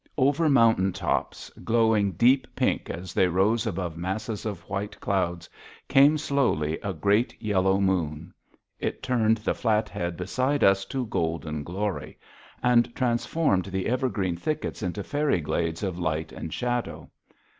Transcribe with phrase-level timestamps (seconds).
[0.17, 5.47] Over mountain tops, glowing deep pink as they rose above masses of white clouds,
[5.87, 8.33] came slowly a great yellow moon.
[8.79, 12.17] It turned the Flathead beside us to golden glory,
[12.63, 17.11] and transformed the evergreen thickets into fairy glades of light and shadow.